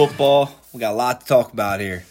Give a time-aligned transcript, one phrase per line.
[0.00, 0.50] Football.
[0.72, 2.06] We got a lot to talk about here.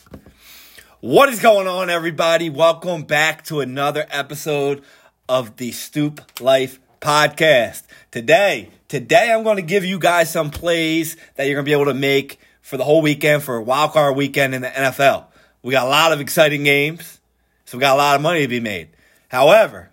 [1.00, 2.48] What is going on, everybody?
[2.52, 4.84] Welcome back to another episode
[5.28, 7.82] of the Stoop Life Podcast.
[8.12, 11.74] Today, today I'm going to give you guys some plays that you're going to be
[11.74, 15.26] able to make for the whole weekend for a wild card weekend in the NFL.
[15.64, 17.20] We got a lot of exciting games,
[17.66, 18.90] so we got a lot of money to be made.
[19.30, 19.90] However,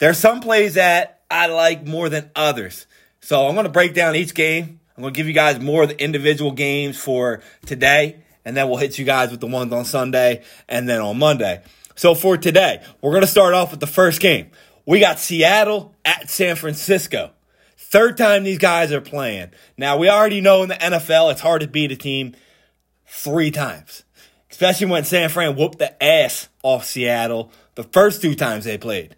[0.00, 2.88] there's some plays that I like more than others.
[3.20, 4.80] So I'm going to break down each game.
[4.96, 8.68] I'm going to give you guys more of the individual games for today, and then
[8.68, 11.62] we'll hit you guys with the ones on Sunday and then on Monday.
[11.96, 14.50] So for today, we're going to start off with the first game.
[14.86, 17.30] We got Seattle at San Francisco.
[17.76, 19.50] Third time these guys are playing.
[19.76, 22.34] Now, we already know in the NFL it's hard to beat a team
[23.06, 24.04] three times,
[24.50, 29.16] especially when San Fran whooped the ass off Seattle the first two times they played.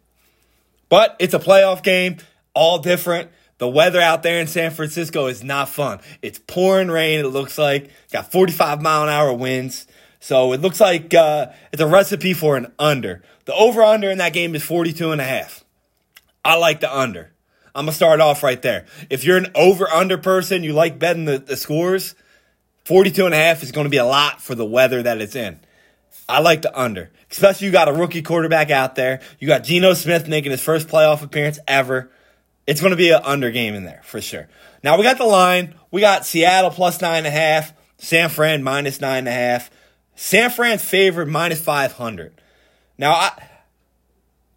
[0.89, 2.19] But it's a playoff game,
[2.55, 3.31] all different.
[3.59, 6.01] The weather out there in San Francisco is not fun.
[6.21, 7.91] It's pouring rain, it looks like.
[8.13, 9.87] Got 45 mile an hour winds.
[10.21, 13.23] So it looks like uh, it's a recipe for an under.
[13.47, 15.65] The over under in that game is 42 and a half.
[16.45, 17.33] I like the under.
[17.75, 18.87] I'm going to start off right there.
[19.11, 22.15] If you're an over under person, you like betting the, the scores,
[22.85, 25.37] 42 and a half is going to be a lot for the weather that it's
[25.37, 25.61] in.
[26.29, 29.21] I like the under, especially you got a rookie quarterback out there.
[29.39, 32.11] You got Geno Smith making his first playoff appearance ever.
[32.67, 34.49] It's going to be an under game in there for sure.
[34.83, 35.75] Now we got the line.
[35.91, 39.71] We got Seattle plus nine and a half, San Fran minus nine and a half.
[40.15, 42.41] San Fran's favored minus five hundred.
[42.99, 43.49] Now I,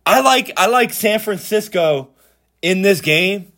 [0.05, 2.09] I like I like San Francisco
[2.61, 3.51] in this game,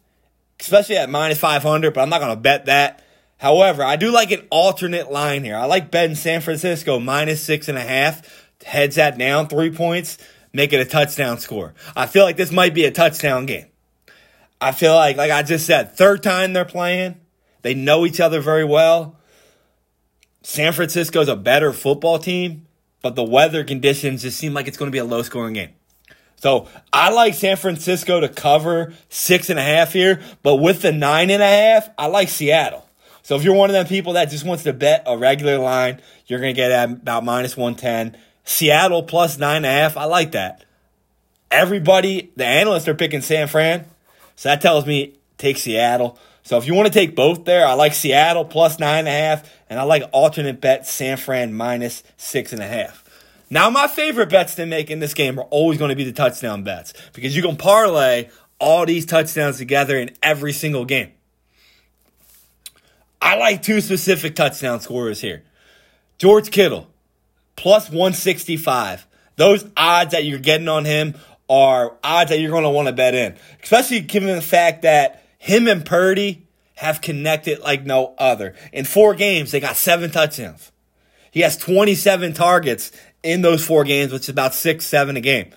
[0.60, 1.94] especially at minus five hundred.
[1.94, 3.04] But I'm not going to bet that.
[3.38, 5.56] However, I do like an alternate line here.
[5.56, 8.22] I like betting San Francisco minus six and a half,
[8.66, 10.18] heads that down three points,
[10.54, 11.74] make it a touchdown score.
[11.96, 13.66] I feel like this might be a touchdown game.
[14.62, 17.20] I feel like, like I just said, third time they're playing.
[17.64, 19.18] They know each other very well.
[20.44, 22.68] San Francisco's a better football team,
[23.02, 25.72] but the weather conditions just seem like it's going to be a low scoring game.
[26.36, 30.92] So I like San Francisco to cover six and a half here, but with the
[30.92, 32.88] nine and a half, I like Seattle.
[33.22, 36.02] So if you're one of them people that just wants to bet a regular line,
[36.26, 38.20] you're going to get at about minus 110.
[38.44, 39.98] Seattle plus nine and a half.
[39.98, 40.66] I like that.
[41.52, 43.86] Everybody, the analysts are picking San Fran.
[44.42, 46.18] So that tells me take Seattle.
[46.42, 49.12] So if you want to take both there, I like Seattle plus nine and a
[49.12, 53.08] half, and I like alternate bet San Fran minus six and a half.
[53.52, 56.12] Now, my favorite bets to make in this game are always going to be the
[56.12, 61.12] touchdown bets because you can parlay all these touchdowns together in every single game.
[63.22, 65.44] I like two specific touchdown scorers here.
[66.18, 66.88] George Kittle,
[67.56, 69.06] plus 165.
[69.36, 71.14] Those odds that you're getting on him
[71.52, 75.22] are odds that you're going to want to bet in, especially given the fact that
[75.38, 78.56] him and Purdy have connected like no other.
[78.72, 80.72] In four games, they got seven touchdowns.
[81.30, 85.52] He has 27 targets in those four games, which is about six, seven a game.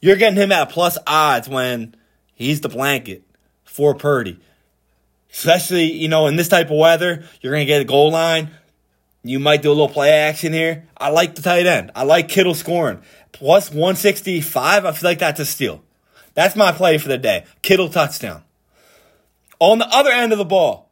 [0.00, 1.96] You're getting him at plus odds when
[2.34, 3.24] he's the blanket
[3.64, 4.38] for Purdy.
[5.32, 8.50] Especially, you know, in this type of weather, you're going to get a goal line.
[9.24, 10.86] You might do a little play action here.
[10.96, 11.90] I like the tight end.
[11.96, 13.02] I like Kittle scoring.
[13.32, 15.82] Plus 165, I feel like that's a steal.
[16.34, 17.44] That's my play for the day.
[17.62, 18.42] Kittle touchdown.
[19.60, 20.88] On the other end of the ball,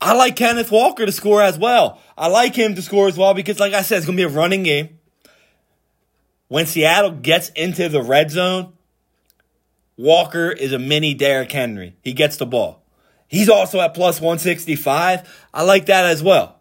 [0.00, 2.00] I like Kenneth Walker to score as well.
[2.16, 4.32] I like him to score as well because, like I said, it's going to be
[4.32, 4.98] a running game.
[6.48, 8.72] When Seattle gets into the red zone,
[9.96, 11.96] Walker is a mini Derrick Henry.
[12.02, 12.82] He gets the ball.
[13.28, 15.48] He's also at plus 165.
[15.54, 16.60] I like that as well.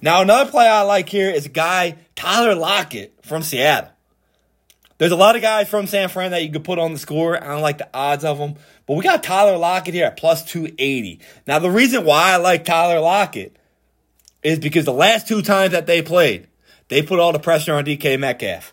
[0.00, 3.90] Now, another play I like here is a guy, Tyler Lockett from Seattle.
[5.02, 7.36] There's a lot of guys from San Fran that you could put on the score.
[7.36, 8.54] I don't like the odds of them.
[8.86, 11.18] But we got Tyler Lockett here at plus 280.
[11.44, 13.56] Now, the reason why I like Tyler Lockett
[14.44, 16.46] is because the last two times that they played,
[16.86, 18.72] they put all the pressure on DK Metcalf.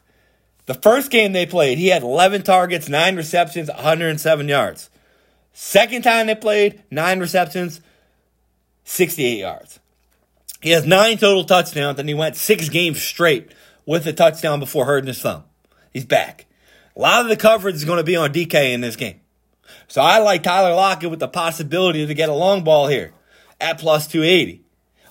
[0.68, 4.92] The first game they played, he had 11 targets, 9 receptions, 107 yards.
[5.54, 7.82] Second time they played, 9 receptions,
[8.84, 9.80] 68 yards.
[10.62, 13.52] He has 9 total touchdowns, and he went 6 games straight
[13.88, 15.46] with a touchdown before hurting his thumb.
[15.94, 16.46] He's back.
[16.96, 19.20] A lot of the coverage is going to be on DK in this game.
[19.88, 23.12] So I like Tyler Lockett with the possibility to get a long ball here
[23.60, 24.62] at plus 280,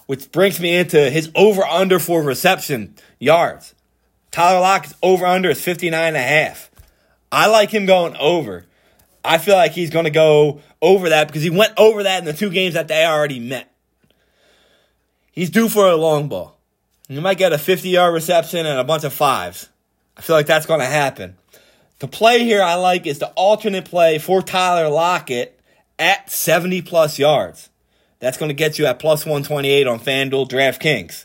[0.07, 3.75] which brings me into his over under for reception yards.
[4.31, 6.71] Tyler Lockett's over under is 59 and a half.
[7.31, 8.67] I like him going over.
[9.25, 12.25] I feel like he's going to go over that because he went over that in
[12.25, 13.73] the two games that they already met.
[15.33, 16.59] He's due for a long ball.
[17.09, 19.69] You might get a 50 yard reception and a bunch of fives.
[20.19, 21.37] I feel like that's going to happen.
[22.01, 25.59] The play here I like is the alternate play for Tyler Lockett
[25.99, 27.71] at 70 plus yards.
[28.19, 31.25] That's going to get you at plus 128 on FanDuel DraftKings.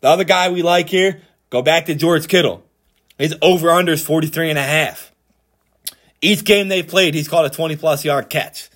[0.00, 2.64] The other guy we like here, go back to George Kittle.
[3.18, 5.12] His over under is 43 and a half.
[6.20, 8.70] Each game they've played, he's caught a 20 plus yard catch.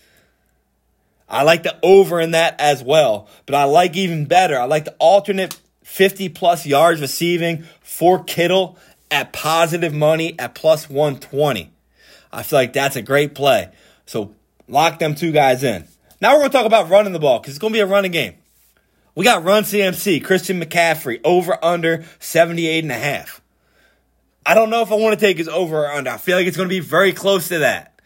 [1.28, 4.58] I like the over in that as well, but I like even better.
[4.58, 8.76] I like the alternate 50 plus yards receiving for Kittle
[9.10, 11.70] at positive money at plus 120.
[12.32, 13.70] I feel like that's a great play.
[14.04, 14.34] So
[14.68, 15.86] lock them two guys in.
[16.20, 17.86] Now we're going to talk about running the ball because it's going to be a
[17.86, 18.34] running game.
[19.14, 23.40] We got run CMC, Christian McCaffrey, over under 78 and a half.
[24.44, 26.10] I don't know if I want to take his over or under.
[26.10, 27.98] I feel like it's going to be very close to that.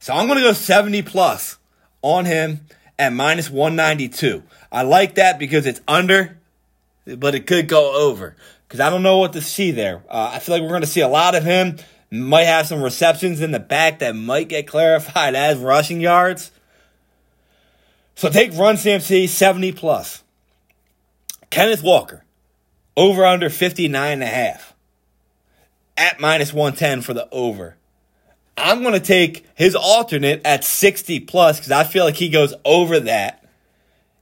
[0.00, 1.56] So I'm going to go 70 plus
[2.02, 2.60] on him
[2.98, 4.42] at minus 192.
[4.70, 6.36] I like that because it's under,
[7.06, 8.36] but it could go over
[8.66, 10.02] because I don't know what to see there.
[10.08, 11.78] Uh, I feel like we're going to see a lot of him.
[12.10, 16.50] Might have some receptions in the back that might get clarified as rushing yards.
[18.14, 20.22] So take run CMC 70 plus.
[21.50, 22.24] Kenneth Walker,
[22.96, 24.74] over under 59 and a half.
[25.96, 27.76] At minus 110 for the over.
[28.56, 32.54] I'm going to take his alternate at 60 plus because I feel like he goes
[32.64, 33.43] over that.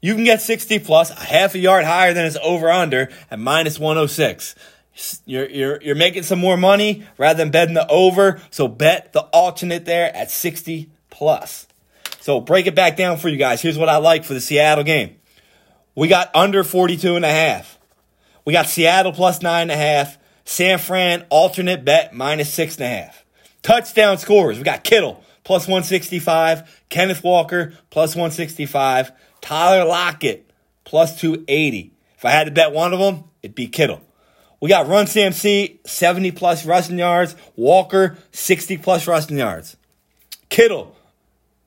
[0.02, 3.38] You can get 60 plus, a half a yard higher than his over under at
[3.38, 4.56] minus 106.
[5.24, 8.40] You're, you're, you're making some more money rather than betting the over.
[8.50, 11.68] So bet the alternate there at 60 plus.
[12.20, 13.62] So break it back down for you guys.
[13.62, 15.16] Here's what I like for the Seattle game.
[15.94, 17.78] We got under 42 and a half.
[18.44, 20.18] We got Seattle plus nine and a half.
[20.44, 23.24] San Fran alternate bet minus six and a half.
[23.62, 24.58] Touchdown scores.
[24.58, 26.84] We got Kittle plus 165.
[26.88, 29.12] Kenneth Walker plus 165.
[29.42, 30.50] Tyler Lockett
[30.84, 31.92] plus 280.
[32.16, 34.00] If I had to bet one of them, it'd be Kittle.
[34.60, 37.36] We got Run CMC 70 plus rushing yards.
[37.56, 39.76] Walker 60 plus rushing yards.
[40.48, 40.96] Kittle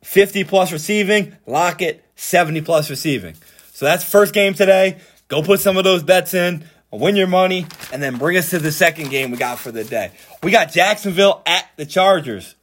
[0.04, 1.36] 50 plus receiving.
[1.46, 3.36] Lockett 70 plus receiving.
[3.74, 5.00] So that's first game today.
[5.28, 8.60] Go put some of those bets in, win your money, and then bring us to
[8.60, 10.12] the second game we got for the day.
[10.42, 12.56] We got Jacksonville at the Chargers.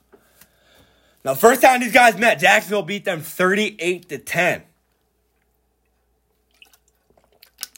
[1.25, 4.63] Now, first time these guys met, Jacksonville beat them 38 to 10.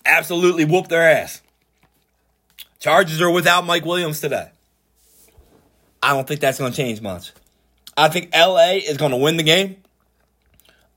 [0.05, 1.41] Absolutely whooped their ass.
[2.79, 4.51] Chargers are without Mike Williams today.
[6.03, 7.33] I don't think that's going to change much.
[7.97, 9.77] I think LA is going to win the game.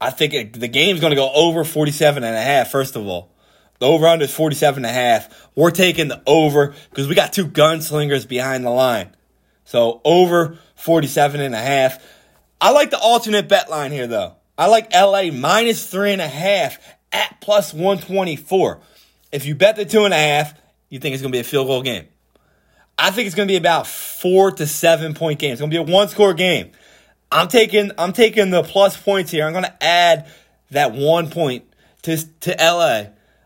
[0.02, 3.08] I think it, the game's going to go over 47 and a half, first of
[3.08, 3.32] all.
[3.80, 5.50] The over under is 47 and a half.
[5.56, 9.16] We're taking the over because we got two gunslingers behind the line.
[9.66, 12.04] So over 47 and a half.
[12.60, 14.36] I like the alternate bet line here though.
[14.58, 16.80] I like LA minus three and a half
[17.12, 18.82] at plus 124.
[19.32, 20.54] If you bet the two and a half,
[20.90, 22.08] you think it's going to be a field goal game.
[22.98, 25.52] I think it's going to be about four to seven point game.
[25.52, 26.72] It's going to be a one score game.
[27.32, 29.46] I'm taking I'm taking the plus points here.
[29.46, 30.28] I'm going to add
[30.72, 31.66] that one point
[32.04, 33.04] to to LA.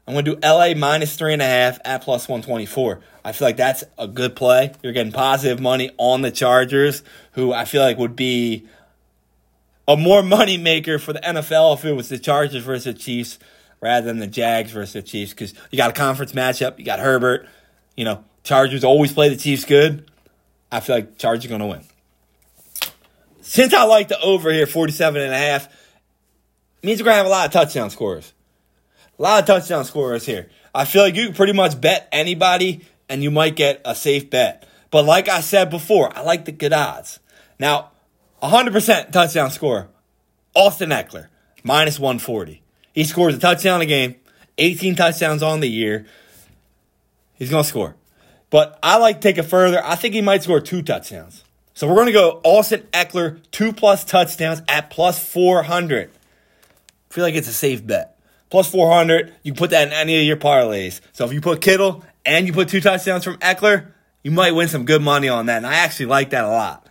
[0.08, 3.02] I'm going to do LA minus three and a half at plus 124.
[3.24, 4.74] I feel like that's a good play.
[4.82, 7.04] You're getting positive money on the Chargers,
[7.34, 8.66] who I feel like would be
[9.88, 13.38] a more money maker for the NFL if it was the Chargers versus the Chiefs
[13.82, 16.80] rather than the Jags versus the Chiefs because you got a conference matchup.
[16.80, 17.48] You got Herbert.
[17.98, 20.10] You know, Chargers always play the Chiefs good.
[20.72, 21.84] I feel like Chargers going to win.
[23.42, 25.68] Since I like the over here, 47 and a half,
[26.84, 28.34] means we're going to have a lot of touchdown scorers.
[29.20, 30.50] A lot of touchdown scorers here.
[30.74, 34.30] I feel like you can pretty much bet anybody and you might get a safe
[34.30, 34.68] bet.
[34.90, 37.20] But like I said before, I like the good odds.
[37.60, 37.92] Now,
[38.42, 39.90] 100% touchdown score.
[40.56, 41.28] Austin Ekeler,
[41.64, 42.62] minus 140.
[42.94, 44.16] He scores a touchdown a game,
[44.58, 46.06] 18 touchdowns on the year.
[47.34, 47.96] He's going to score.
[48.50, 49.82] But I like to take it further.
[49.84, 51.44] I think he might score two touchdowns.
[51.74, 56.10] So we're going to go Austin Ekeler, two plus touchdowns at plus 400.
[56.10, 58.18] I feel like it's a safe bet.
[58.50, 61.00] Plus 400, you can put that in any of your parlays.
[61.14, 63.88] So if you put Kittle and you put two touchdowns from Ekeler,
[64.24, 65.58] you might win some good money on that.
[65.58, 66.86] And I actually like that a lot.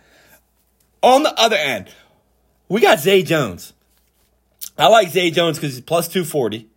[1.03, 1.87] On the other end,
[2.67, 3.73] we got Zay Jones.
[4.81, 6.67] I like Zay Jones because he's plus 240.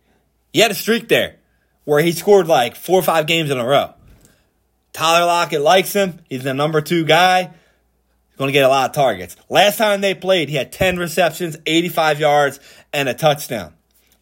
[0.53, 1.37] He had a streak there
[1.85, 3.95] where he scored like four or five games in a row.
[4.93, 6.21] Tyler Lockett likes him.
[6.29, 7.45] He's the number two guy.
[7.45, 9.35] He's going to get a lot of targets.
[9.49, 12.59] Last time they played, he had 10 receptions, 85 yards,
[12.93, 13.73] and a touchdown.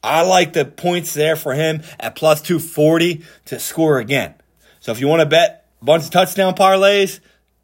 [0.02, 4.34] I like the points there for him at plus 240 to score again.
[4.80, 7.20] So if you want to bet a bunch of touchdown parlays,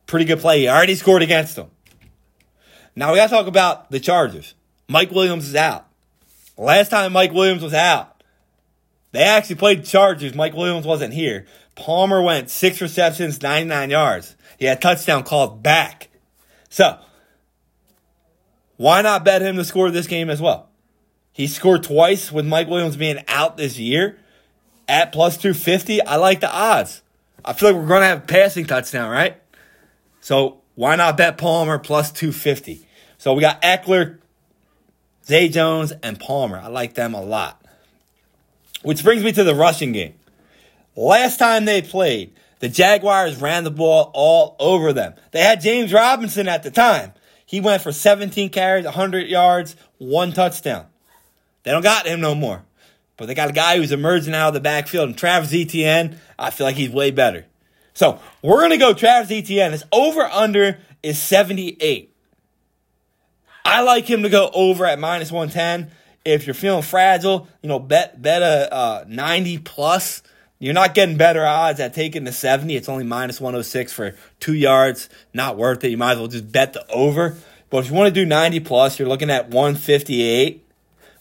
[0.05, 0.59] pretty good play.
[0.59, 1.71] He already scored against them.
[2.93, 4.53] Now we got to talk about the Chargers.
[4.89, 5.88] Mike Williams is out.
[6.59, 8.21] Last time Mike Williams was out,
[9.13, 10.35] they actually played Chargers.
[10.35, 11.45] Mike Williams wasn't here.
[11.75, 14.35] Palmer went six receptions, 99 yards.
[14.57, 16.09] He had touchdown called back.
[16.67, 16.99] So,
[18.75, 20.69] why not bet him to score this game as well?
[21.31, 24.19] He scored twice with Mike Williams being out this year
[24.85, 26.01] at plus 250.
[26.01, 27.01] I like the odds.
[27.45, 29.41] I feel like we're going to have passing touchdown, right?
[30.19, 32.85] So why not bet Palmer plus 250?
[33.17, 34.17] So we got Ekeler,
[35.29, 36.57] Zay Jones, and Palmer.
[36.57, 37.63] I like them a lot.
[38.81, 40.15] Which brings me to the rushing game.
[40.95, 45.13] Last time they played, the Jaguars ran the ball all over them.
[45.29, 47.13] They had James Robinson at the time.
[47.45, 50.87] He went for 17 carries, 100 yards, one touchdown.
[51.61, 52.63] They don't got him no more.
[53.15, 56.49] But they got a guy who's emerging out of the backfield, and Travis Etienne, I
[56.49, 57.45] feel like he's way better.
[57.93, 59.73] So we're going to go Travis Etienne.
[59.73, 62.08] His over under is 78.
[63.65, 65.91] I like him to go over at minus 110.
[66.25, 70.21] If you're feeling fragile, you know, bet bet a uh, 90 plus.
[70.61, 72.75] You're not getting better odds at taking the 70.
[72.75, 75.07] It's only minus 106 for two yards.
[75.33, 75.89] Not worth it.
[75.89, 77.37] You might as well just bet the over.
[77.69, 80.65] But if you want to do 90 plus, you're looking at 158.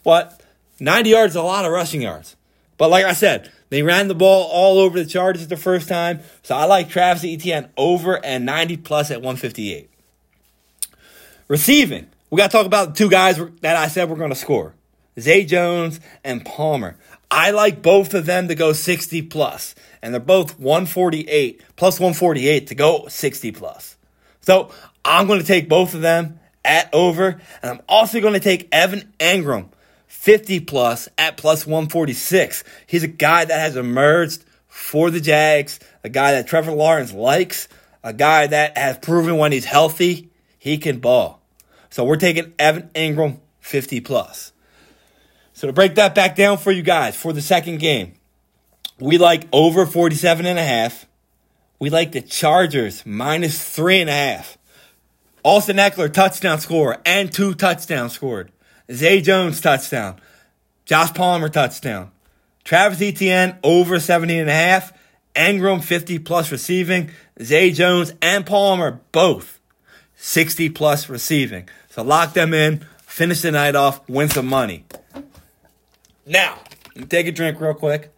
[0.03, 0.41] What?
[0.79, 2.35] 90 yards is a lot of rushing yards.
[2.77, 6.21] But like I said, they ran the ball all over the Chargers the first time.
[6.43, 9.89] So I like Travis Etienne over and 90 plus at 158.
[11.47, 12.07] Receiving.
[12.31, 14.75] We got to talk about two guys that I said we're going to score
[15.19, 16.95] Zay Jones and Palmer.
[17.31, 22.67] I like both of them to go 60 plus, and they're both 148 plus 148
[22.67, 23.97] to go 60 plus.
[24.41, 24.71] So
[25.03, 28.67] I'm going to take both of them at over, and I'm also going to take
[28.71, 29.69] Evan Engram
[30.05, 32.63] 50 plus at plus 146.
[32.85, 37.67] He's a guy that has emerged for the Jags, a guy that Trevor Lawrence likes,
[38.03, 41.38] a guy that has proven when he's healthy, he can ball.
[41.89, 44.51] So we're taking Evan Engram 50 plus.
[45.53, 48.13] So to break that back down for you guys for the second game,
[48.99, 51.05] we like over 47 and a half.
[51.79, 54.57] We like the Chargers minus three and a half.
[55.43, 58.51] Austin Ekeler touchdown score and two touchdowns scored.
[58.91, 60.19] Zay Jones touchdown.
[60.85, 62.11] Josh Palmer touchdown.
[62.63, 64.91] Travis Etienne over 70 and a half.
[65.35, 67.11] Engram 50 plus receiving.
[67.41, 69.59] Zay Jones and Palmer both
[70.15, 71.69] 60 plus receiving.
[71.89, 74.85] So lock them in, finish the night off, win some money.
[76.25, 76.59] Now,
[77.09, 78.13] take a drink real quick.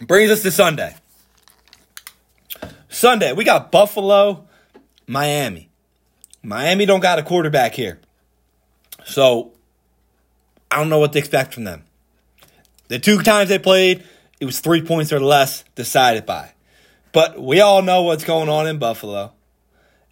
[0.00, 0.94] Brings us to Sunday.
[2.88, 4.46] Sunday, we got Buffalo,
[5.06, 5.68] Miami.
[6.42, 8.00] Miami don't got a quarterback here.
[9.04, 9.52] So,
[10.70, 11.84] I don't know what to expect from them.
[12.88, 14.04] The two times they played,
[14.40, 16.52] it was three points or less decided by.
[17.12, 19.32] But we all know what's going on in Buffalo.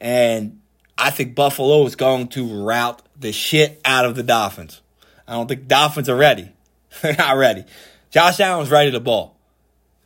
[0.01, 0.60] And
[1.01, 4.83] I think Buffalo is going to rout the shit out of the Dolphins.
[5.27, 6.53] I don't think Dolphins are ready.
[7.03, 7.65] They're not ready.
[8.11, 9.35] Josh Allen's ready to ball.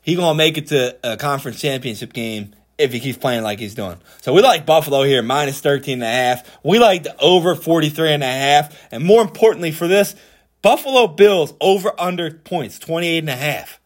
[0.03, 3.75] He gonna make it to a conference championship game if he keeps playing like he's
[3.75, 3.99] doing.
[4.21, 6.59] So we like Buffalo here, minus 13 and a half.
[6.63, 8.79] We like the over 43 and a half.
[8.93, 10.15] And more importantly for this,
[10.63, 13.81] Buffalo Bills over under points, 28 and a half.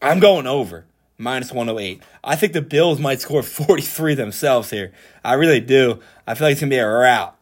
[0.00, 0.86] I'm going over
[1.22, 2.02] minus 108.
[2.24, 4.92] I think the Bills might score 43 themselves here.
[5.24, 6.00] I really do.
[6.26, 7.36] I feel like it's going to be a rout.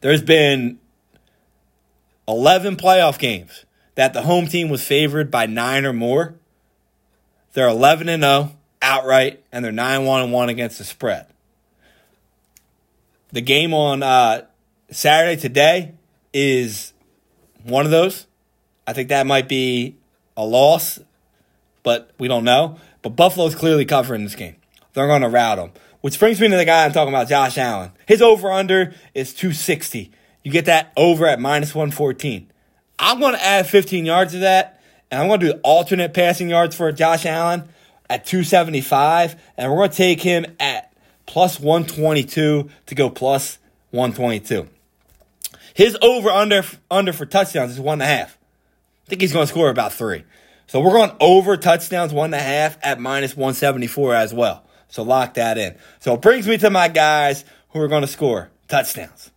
[0.00, 0.78] There's been
[2.26, 3.64] 11 playoff games
[3.94, 6.34] that the home team was favored by nine or more.
[7.52, 11.26] They're 11 and 0 outright, and they're 9 1 1 against the spread.
[13.30, 14.46] The game on uh,
[14.90, 15.94] Saturday today
[16.32, 16.92] is
[17.64, 18.26] one of those.
[18.86, 19.96] I think that might be
[20.36, 21.00] a loss
[21.88, 22.76] but we don't know.
[23.00, 24.56] But Buffalo's clearly covering this game.
[24.92, 25.70] They're going to rout them.
[26.02, 27.92] Which brings me to the guy I'm talking about, Josh Allen.
[28.04, 30.10] His over under is 260.
[30.44, 32.52] You get that over at minus 114.
[32.98, 36.50] I'm going to add 15 yards to that, and I'm going to do alternate passing
[36.50, 37.70] yards for Josh Allen
[38.10, 40.92] at 275, and we're going to take him at
[41.24, 43.58] plus 122 to go plus
[43.92, 44.68] 122.
[45.72, 48.36] His over under under for touchdowns is one and a half.
[49.06, 50.24] I think he's going to score about three.
[50.68, 54.62] So we're going over touchdowns one and a half at minus 174 as well.
[54.88, 55.74] So lock that in.
[55.98, 59.30] So it brings me to my guys who are going to score touchdowns.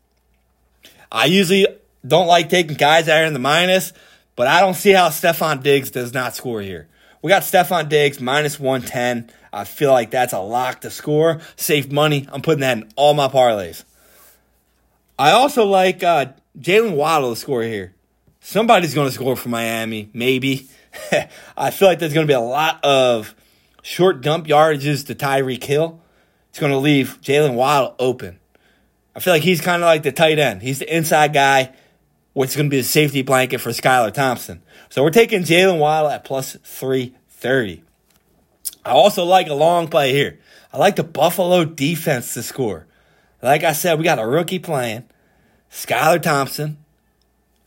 [1.09, 1.67] I usually
[2.05, 3.93] don't like taking guys that are in the minus,
[4.35, 6.89] but I don't see how Stefon Diggs does not score here.
[7.21, 9.31] We got Stefon Diggs minus 110.
[9.53, 11.39] I feel like that's a lock to score.
[11.55, 12.27] Save money.
[12.31, 13.85] I'm putting that in all my parlays.
[15.17, 16.27] I also like uh,
[16.59, 17.93] Jalen Waddle to score here.
[18.41, 20.67] Somebody's going to score for Miami, maybe.
[21.57, 23.35] I feel like there's going to be a lot of
[23.81, 26.01] short dump yardages to Tyreek Hill.
[26.49, 28.39] It's going to leave Jalen Waddle open.
[29.15, 30.61] I feel like he's kind of like the tight end.
[30.61, 31.73] He's the inside guy,
[32.33, 34.61] which is going to be the safety blanket for Skylar Thompson.
[34.89, 37.83] So we're taking Jalen Waddle at plus 330.
[38.85, 40.39] I also like a long play here.
[40.73, 42.87] I like the Buffalo defense to score.
[43.41, 45.05] Like I said, we got a rookie playing.
[45.71, 46.77] Skylar Thompson.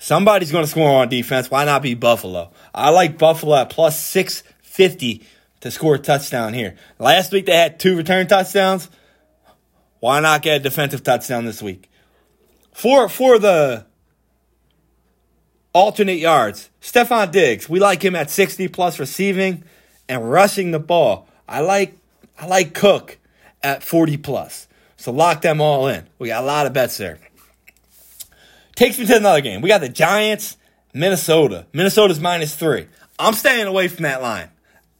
[0.04, 1.50] Somebody's going to score on defense.
[1.50, 2.50] Why not be Buffalo?
[2.74, 5.22] I like Buffalo at plus 650
[5.60, 6.76] to score a touchdown here.
[6.98, 8.90] Last week they had two return touchdowns.
[10.00, 11.88] Why not get a defensive touchdown this week?
[12.70, 13.86] For for the
[15.72, 19.64] alternate yards, Stefon Diggs, we like him at 60 plus receiving
[20.06, 21.26] and rushing the ball.
[21.48, 21.96] I like
[22.38, 23.16] I like Cook
[23.62, 24.68] at 40 plus.
[24.98, 26.06] So lock them all in.
[26.18, 27.20] We got a lot of bets there.
[28.74, 29.60] Takes me to another game.
[29.60, 30.56] We got the Giants,
[30.92, 31.66] Minnesota.
[31.72, 32.86] Minnesota's minus three.
[33.18, 34.50] I'm staying away from that line.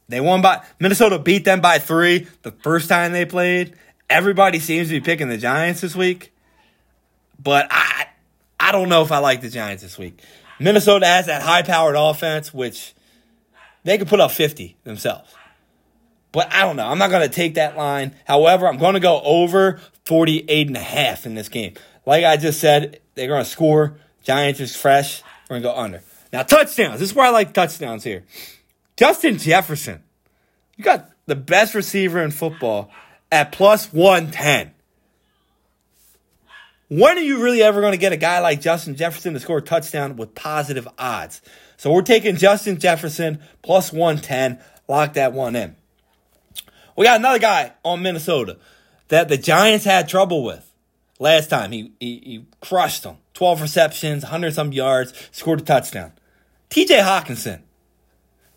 [0.08, 3.74] They won by Minnesota beat them by three the first time they played.
[4.08, 6.32] Everybody seems to be picking the Giants this week.
[7.42, 8.08] But I
[8.60, 10.20] I don't know if I like the Giants this week.
[10.60, 12.94] Minnesota has that high powered offense, which
[13.82, 15.34] they could put up 50 themselves.
[16.32, 16.86] But I don't know.
[16.86, 18.14] I'm not going to take that line.
[18.24, 21.74] However, I'm going to go over 48 and a half in this game.
[22.06, 23.97] Like I just said, they're going to score.
[24.23, 25.23] Giants is fresh.
[25.49, 26.02] We're going to go under.
[26.33, 27.00] Now, touchdowns.
[27.00, 28.25] This is where I like touchdowns here.
[28.97, 30.02] Justin Jefferson.
[30.76, 32.90] You got the best receiver in football
[33.30, 34.73] at plus 110.
[36.88, 39.59] When are you really ever going to get a guy like Justin Jefferson to score
[39.59, 41.40] a touchdown with positive odds?
[41.76, 44.61] So we're taking Justin Jefferson plus 110.
[44.87, 45.76] Lock that one in.
[46.97, 48.59] We got another guy on Minnesota
[49.09, 50.71] that the Giants had trouble with
[51.18, 51.73] last time.
[51.73, 53.18] He, he, he crushed them.
[53.35, 56.12] 12 receptions, 100 some yards, scored a touchdown.
[56.71, 57.62] TJ Hockenson.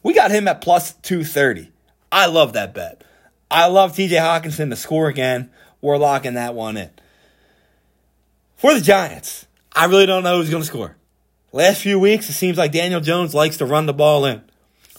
[0.04, 1.72] We got him at plus 230.
[2.12, 3.04] I love that bet.
[3.50, 5.50] I love TJ Hockenson to score again.
[5.82, 6.90] We're locking that one in.
[8.56, 10.98] For the Giants, I really don't know who's going to score.
[11.52, 14.41] Last few weeks, it seems like Daniel Jones likes to run the ball in.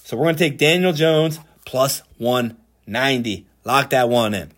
[0.05, 3.47] So we're going to take Daniel Jones plus 190.
[3.64, 4.53] Lock that one in.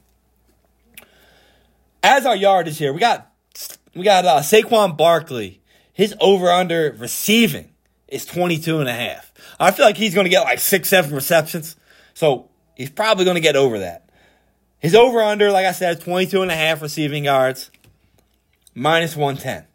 [2.03, 3.31] As our yardage here, we got
[3.95, 5.61] we got uh, Saquon Barkley.
[5.93, 7.71] His over under receiving
[8.09, 9.33] is 22 and a half.
[9.59, 11.77] I feel like he's going to get like six, seven receptions.
[12.15, 14.09] So he's probably going to get over that.
[14.79, 17.71] His over under, like I said, 22 and a half receiving yards,
[18.75, 19.67] minus 110.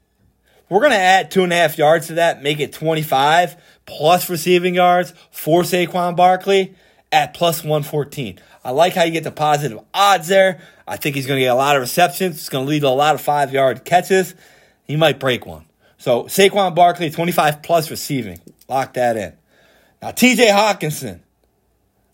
[0.68, 4.30] We're going to add two and a half yards to that, make it 25 plus
[4.30, 6.76] receiving yards for Saquon Barkley
[7.12, 8.40] at plus 114.
[8.64, 10.60] I like how you get the positive odds there.
[10.88, 12.38] I think he's going to get a lot of receptions.
[12.38, 14.36] It's going to lead to a lot of five yard catches.
[14.86, 15.66] He might break one.
[15.98, 18.40] So Saquon Barkley, 25 plus receiving.
[18.68, 19.34] Lock that in.
[20.02, 21.22] Now TJ Hockenson,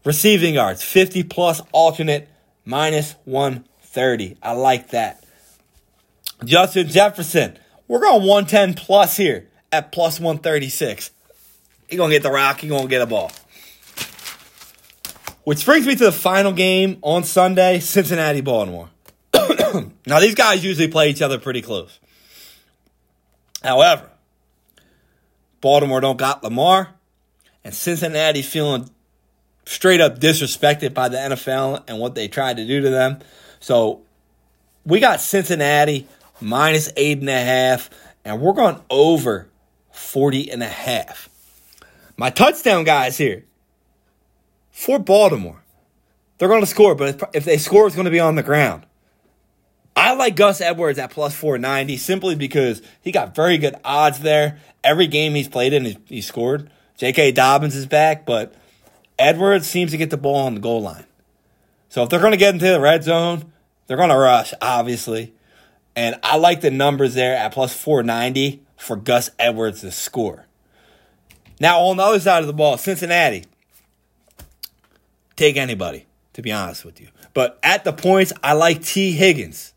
[0.05, 2.29] receiving yards, 50 plus alternate,
[2.63, 4.38] minus 130.
[4.41, 5.23] I like that.
[6.43, 7.57] Justin Jefferson,
[7.88, 11.12] we're going 110 plus here at plus 136.
[11.88, 12.60] He's going to get the rock.
[12.62, 13.31] He's going to get a ball.
[15.43, 18.89] Which brings me to the final game on Sunday Cincinnati Baltimore.
[20.06, 21.99] now, these guys usually play each other pretty close.
[23.63, 24.10] However,
[25.62, 26.89] Baltimore don't got Lamar,
[27.63, 28.89] and Cincinnati feeling
[29.65, 33.19] straight up disrespected by the NFL and what they tried to do to them.
[33.60, 34.01] So
[34.86, 36.08] we got Cincinnati
[36.39, 37.89] minus eight and a half,
[38.25, 39.47] and we're going over
[39.91, 41.30] 40 and a half.
[42.17, 43.45] My touchdown guys here
[44.71, 45.63] for Baltimore.
[46.38, 48.86] They're going to score, but if they score, it's going to be on the ground.
[49.95, 54.60] I like Gus Edwards at plus 490 simply because he got very good odds there.
[54.84, 56.71] Every game he's played in, he scored.
[56.97, 57.34] J.K.
[57.34, 58.55] Dobbins is back, but
[59.19, 61.05] Edwards seems to get the ball on the goal line.
[61.89, 63.51] So if they're going to get into the red zone,
[63.86, 65.34] they're going to rush, obviously.
[65.95, 70.47] And I like the numbers there at plus 490 for Gus Edwards to score.
[71.60, 73.45] Now, on the other side of the ball, Cincinnati.
[75.36, 77.08] Take anybody, to be honest with you.
[77.34, 79.74] But at the points, I like Tee Higgins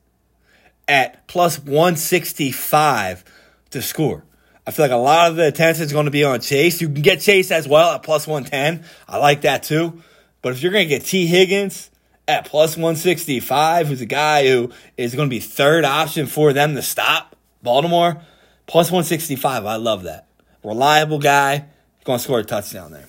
[0.89, 3.25] at plus 165
[3.71, 4.25] to score.
[4.67, 6.81] I feel like a lot of the attention is going to be on Chase.
[6.81, 8.85] You can get Chase as well at plus 110.
[9.09, 10.03] I like that too.
[10.43, 11.91] But if you're going to get Tee Higgins
[12.27, 16.75] at plus 165, who's a guy who is going to be third option for them
[16.75, 18.23] to stop Baltimore,
[18.67, 20.27] plus 165, I love that.
[20.63, 21.67] Reliable guy,
[22.05, 23.09] going to score a touchdown there.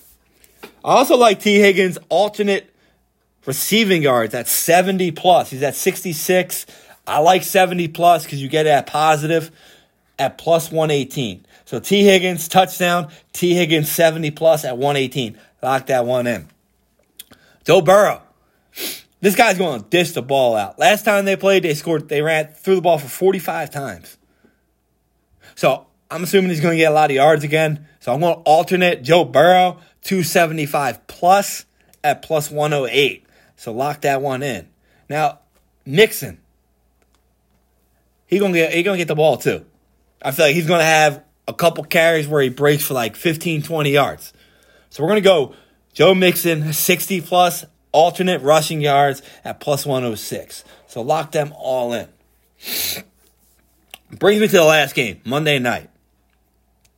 [0.85, 2.71] I also like Tee Higgins' alternate
[3.47, 5.49] receiving yards at 70 plus.
[5.49, 6.67] He's at 66.
[7.07, 9.49] I like 70 plus because you get at positive
[10.19, 11.43] at plus 118.
[11.65, 15.39] So Tee Higgins touchdown, Tee Higgins 70 plus at 118.
[15.63, 16.47] Lock that one in.
[17.65, 18.21] Joe Burrow.
[19.21, 20.77] This guy's going to dish the ball out.
[20.77, 24.17] Last time they played, they scored, they ran through the ball for 45 times.
[25.55, 27.87] So I'm assuming he's going to get a lot of yards again.
[28.01, 31.65] So I'm going to alternate Joe Burrow 275 plus
[32.03, 33.25] at plus 108.
[33.57, 34.67] So lock that one in.
[35.09, 35.39] Now,
[35.85, 36.39] Mixon,
[38.27, 39.65] He gonna get he gonna get the ball too.
[40.21, 43.63] I feel like he's to have a couple carries where he breaks for like 15,
[43.63, 44.33] 20 yards.
[44.89, 45.55] So we're to go
[45.93, 50.63] Joe Mixon, 60 plus alternate rushing yards at plus 106.
[50.87, 52.07] So lock them all in.
[54.11, 55.89] Brings me to the last game, Monday night.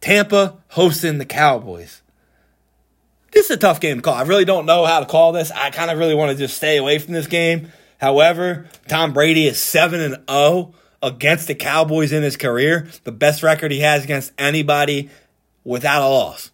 [0.01, 2.01] Tampa hosting the Cowboys.
[3.31, 4.13] This is a tough game to call.
[4.13, 5.51] I really don't know how to call this.
[5.51, 7.71] I kind of really want to just stay away from this game.
[7.99, 13.43] However, Tom Brady is 7 and 0 against the Cowboys in his career, the best
[13.43, 15.09] record he has against anybody
[15.63, 16.51] without a loss.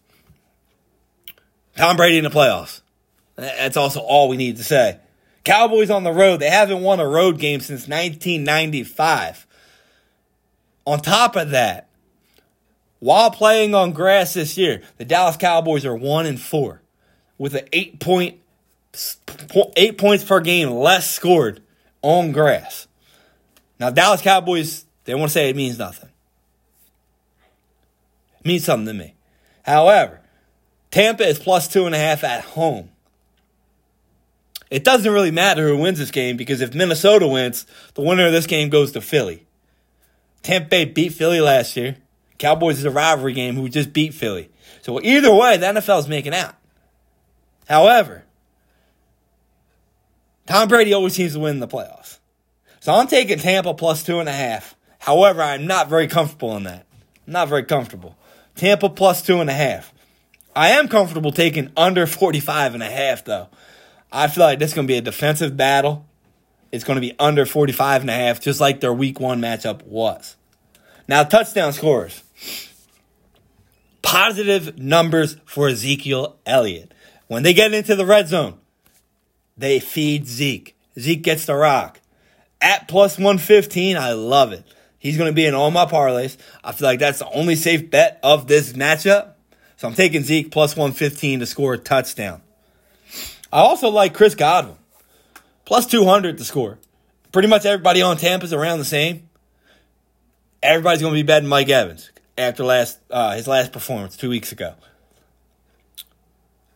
[1.76, 2.80] Tom Brady in the playoffs.
[3.36, 4.98] That's also all we need to say.
[5.44, 9.46] Cowboys on the road, they haven't won a road game since 1995.
[10.86, 11.88] On top of that,
[13.04, 16.80] while playing on grass this year, the Dallas Cowboys are 1 and 4
[17.36, 18.40] with an 8 point
[19.76, 21.60] 8 points per game less scored
[22.00, 22.88] on grass.
[23.78, 26.08] Now, Dallas Cowboys, they want to say it means nothing.
[28.40, 29.12] It means something to me.
[29.66, 30.22] However,
[30.90, 32.88] Tampa is plus two and a half at home.
[34.70, 38.32] It doesn't really matter who wins this game because if Minnesota wins, the winner of
[38.32, 39.44] this game goes to Philly.
[40.42, 41.98] Tampa Bay beat Philly last year.
[42.38, 44.50] Cowboys is a rivalry game who just beat Philly.
[44.82, 46.54] So either way, the NFL is making out.
[47.68, 48.24] However,
[50.46, 52.18] Tom Brady always seems to win the playoffs.
[52.80, 54.76] So I'm taking Tampa plus two and a half.
[54.98, 56.86] However, I'm not very comfortable in that.
[57.26, 58.16] I'm not very comfortable.
[58.54, 59.92] Tampa plus two and a half.
[60.54, 63.48] I am comfortable taking under 45 and a half, though.
[64.12, 66.06] I feel like this is going to be a defensive battle.
[66.70, 69.82] It's going to be under 45 and a half, just like their week one matchup
[69.84, 70.36] was.
[71.06, 72.22] Now, touchdown scores.
[74.02, 76.92] Positive numbers for Ezekiel Elliott.
[77.26, 78.58] When they get into the red zone,
[79.56, 80.76] they feed Zeke.
[80.98, 82.00] Zeke gets the rock
[82.60, 83.96] at plus 115.
[83.96, 84.64] I love it.
[84.98, 86.36] He's going to be in all my parlays.
[86.62, 89.32] I feel like that's the only safe bet of this matchup.
[89.76, 92.40] So I'm taking Zeke plus 115 to score a touchdown.
[93.52, 94.76] I also like Chris Godwin.
[95.64, 96.78] Plus 200 to score.
[97.32, 99.28] Pretty much everybody on Tampa is around the same.
[100.64, 104.50] Everybody's going to be betting Mike Evans after last uh, his last performance two weeks
[104.50, 104.74] ago.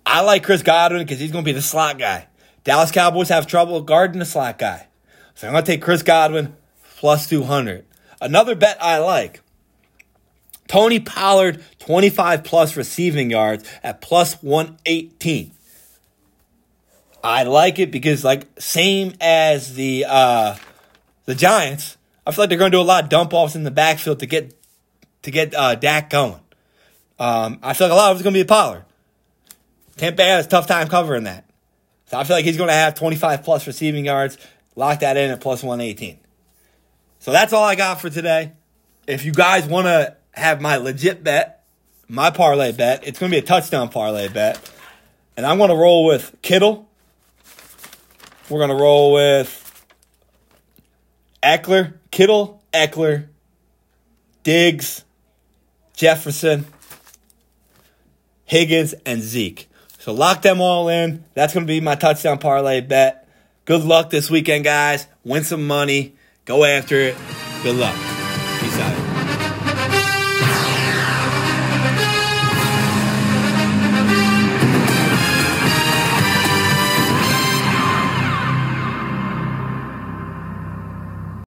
[0.05, 2.29] I like Chris Godwin because he's going to be the slot guy.
[2.65, 4.89] Dallas Cowboys have trouble guarding the slot guy.
[5.35, 6.55] So I'm going to take Chris Godwin
[6.97, 7.87] plus 200.
[8.21, 9.41] Another bet I like.
[10.67, 15.53] Tony Pollard, 25 plus receiving yards at plus 118.
[17.25, 20.57] I like it because, like, same as the uh,
[21.27, 21.98] the Giants,
[22.29, 24.19] I feel like they're going to do a lot of dump offs in the backfield
[24.19, 24.55] to get
[25.23, 26.39] to get uh, Dak going.
[27.19, 28.85] Um, I feel like a lot of it's going to be a Pollard.
[29.97, 31.49] Tampa Bay has a tough time covering that.
[32.05, 34.37] So I feel like he's going to have 25 plus receiving yards.
[34.77, 36.19] Lock that in at plus 118.
[37.19, 38.53] So that's all I got for today.
[39.07, 41.65] If you guys want to have my legit bet,
[42.09, 44.61] my parlay bet, it's going to be a touchdown parlay bet.
[45.37, 46.91] And I'm going to roll with Kittle.
[48.51, 49.65] We're going to roll with
[51.43, 53.29] Ekeler, Kittle, Ekeler,
[54.43, 55.05] Diggs,
[55.95, 56.67] Jefferson,
[58.45, 59.69] Higgins, and Zeke.
[60.01, 61.23] So lock them all in.
[61.35, 63.29] That's going to be my touchdown parlay bet.
[63.67, 65.07] Good luck this weekend, guys.
[65.23, 66.17] Win some money.
[66.45, 67.17] Go after it.
[67.63, 68.18] Good luck.